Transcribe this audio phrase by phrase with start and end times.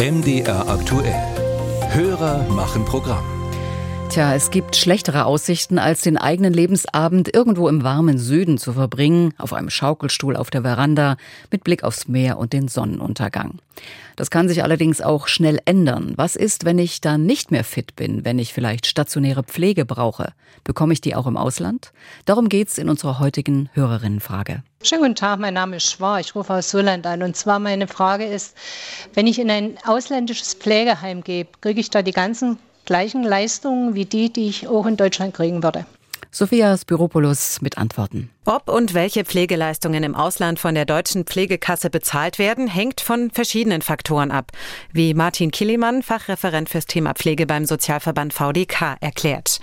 [0.00, 1.12] MDR aktuell.
[1.90, 3.39] Hörer machen Programm.
[4.10, 9.32] Tja, es gibt schlechtere Aussichten, als den eigenen Lebensabend irgendwo im warmen Süden zu verbringen,
[9.38, 11.16] auf einem Schaukelstuhl auf der Veranda,
[11.52, 13.60] mit Blick aufs Meer und den Sonnenuntergang.
[14.16, 16.14] Das kann sich allerdings auch schnell ändern.
[16.16, 20.32] Was ist, wenn ich dann nicht mehr fit bin, wenn ich vielleicht stationäre Pflege brauche?
[20.64, 21.92] Bekomme ich die auch im Ausland?
[22.24, 24.64] Darum geht's in unserer heutigen Hörerinnenfrage.
[24.82, 27.22] Schönen guten Tag, mein Name ist Schwar, ich rufe aus Solland an.
[27.22, 28.56] Und zwar meine Frage ist,
[29.14, 32.58] wenn ich in ein ausländisches Pflegeheim gehe, kriege ich da die ganzen
[32.90, 35.86] gleichen Leistungen wie die, die ich auch in Deutschland kriegen würde.
[36.32, 38.30] Sophia Spiropoulos mit Antworten.
[38.44, 43.80] Ob und welche Pflegeleistungen im Ausland von der deutschen Pflegekasse bezahlt werden, hängt von verschiedenen
[43.80, 44.50] Faktoren ab,
[44.92, 49.60] wie Martin Kilimann, Fachreferent fürs Thema Pflege beim Sozialverband VDK, erklärt.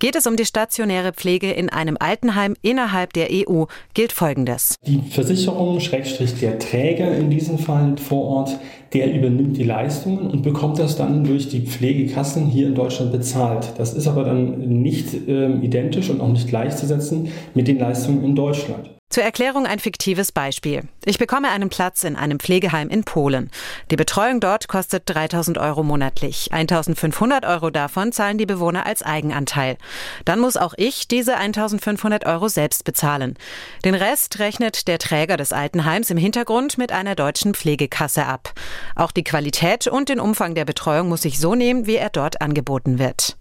[0.00, 4.76] Geht es um die stationäre Pflege in einem Altenheim innerhalb der EU, gilt Folgendes.
[4.84, 8.58] Die Versicherung, Schrägstrich der Träger in diesem Fall vor Ort,
[8.94, 13.72] der übernimmt die Leistungen und bekommt das dann durch die Pflegekassen hier in Deutschland bezahlt.
[13.76, 18.36] Das ist aber dann nicht äh, identisch und auch nicht gleichzusetzen mit den Leistungen in
[18.36, 18.90] Deutschland.
[19.14, 20.88] Zur Erklärung ein fiktives Beispiel.
[21.04, 23.48] Ich bekomme einen Platz in einem Pflegeheim in Polen.
[23.92, 26.48] Die Betreuung dort kostet 3000 Euro monatlich.
[26.50, 29.78] 1500 Euro davon zahlen die Bewohner als Eigenanteil.
[30.24, 33.38] Dann muss auch ich diese 1500 Euro selbst bezahlen.
[33.84, 38.52] Den Rest rechnet der Träger des Altenheims im Hintergrund mit einer deutschen Pflegekasse ab.
[38.96, 42.40] Auch die Qualität und den Umfang der Betreuung muss ich so nehmen, wie er dort
[42.40, 43.36] angeboten wird.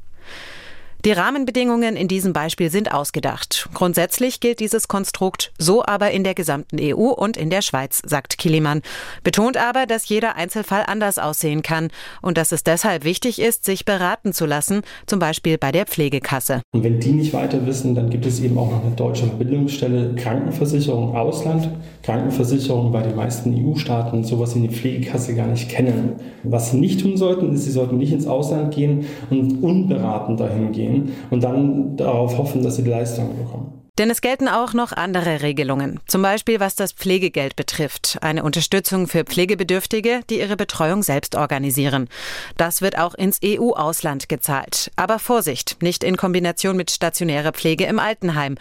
[1.05, 3.67] Die Rahmenbedingungen in diesem Beispiel sind ausgedacht.
[3.73, 8.37] Grundsätzlich gilt dieses Konstrukt, so aber in der gesamten EU und in der Schweiz, sagt
[8.37, 8.81] Kilimann.
[9.21, 11.89] Betont aber, dass jeder Einzelfall anders aussehen kann
[12.21, 16.61] und dass es deshalb wichtig ist, sich beraten zu lassen, zum Beispiel bei der Pflegekasse.
[16.71, 20.15] Und wenn die nicht weiter wissen, dann gibt es eben auch noch eine deutsche Verbindungsstelle
[20.15, 21.69] Krankenversicherung Ausland.
[22.03, 26.13] Krankenversicherung bei den meisten EU-Staaten sowas wie eine Pflegekasse gar nicht kennen.
[26.43, 30.71] Was sie nicht tun sollten, ist, sie sollten nicht ins Ausland gehen und unberaten dahin
[30.71, 33.83] gehen gehen und dann darauf hoffen, dass sie die Leistung bekommen.
[33.99, 39.05] Denn es gelten auch noch andere Regelungen, zum Beispiel was das Pflegegeld betrifft, eine Unterstützung
[39.05, 42.09] für Pflegebedürftige, die ihre Betreuung selbst organisieren.
[42.57, 44.89] Das wird auch ins EU-Ausland gezahlt.
[44.95, 48.55] Aber Vorsicht, nicht in Kombination mit stationärer Pflege im Altenheim.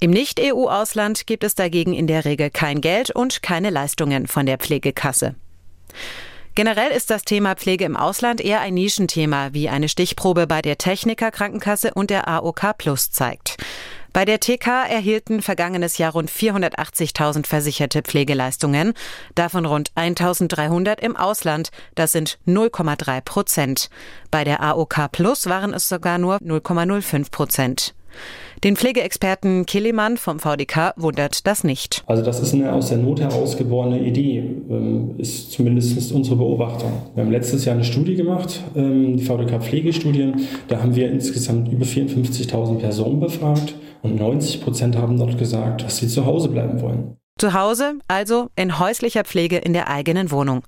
[0.00, 4.58] Im Nicht-EU-Ausland gibt es dagegen in der Regel kein Geld und keine Leistungen von der
[4.58, 5.36] Pflegekasse.
[6.54, 10.76] Generell ist das Thema Pflege im Ausland eher ein Nischenthema, wie eine Stichprobe bei der
[10.76, 13.56] Techniker Krankenkasse und der AOK Plus zeigt.
[14.12, 18.92] Bei der TK erhielten vergangenes Jahr rund 480.000 versicherte Pflegeleistungen,
[19.34, 23.88] davon rund 1.300 im Ausland, das sind 0,3 Prozent.
[24.30, 27.94] Bei der AOK Plus waren es sogar nur 0,05 Prozent.
[28.64, 32.04] Den Pflegeexperten Killemann vom VDK wundert das nicht.
[32.06, 34.38] Also das ist eine aus der Not herausgeborene Idee,
[34.70, 36.92] ähm, ist zumindest unsere Beobachtung.
[37.14, 40.46] Wir haben letztes Jahr eine Studie gemacht, ähm, die VDK Pflegestudien.
[40.68, 45.96] Da haben wir insgesamt über 54.000 Personen befragt und 90 Prozent haben dort gesagt, dass
[45.96, 47.16] sie zu Hause bleiben wollen.
[47.38, 50.62] Zu Hause, also in häuslicher Pflege in der eigenen Wohnung.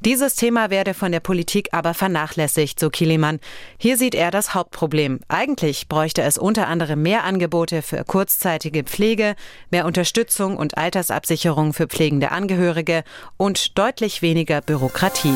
[0.00, 3.38] Dieses Thema werde von der Politik aber vernachlässigt, so Kilimann.
[3.78, 5.20] Hier sieht er das Hauptproblem.
[5.28, 9.36] Eigentlich bräuchte es unter anderem mehr Angebote für kurzzeitige Pflege,
[9.70, 13.04] mehr Unterstützung und Altersabsicherung für pflegende Angehörige
[13.36, 15.34] und deutlich weniger Bürokratie.